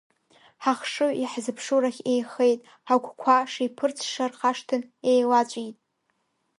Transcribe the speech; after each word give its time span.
Ҳахшыҩ 0.63 1.11
иаҳзыԥшу 1.17 1.79
рахь 1.81 2.01
еихеит, 2.11 2.59
ҳагәқәа 2.87 3.35
шеиԥырҵша 3.51 4.25
рхашҭын, 4.31 4.81
еилаҵәеит! 5.11 5.75